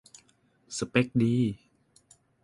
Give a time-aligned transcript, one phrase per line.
[0.77, 1.35] สเป็กดี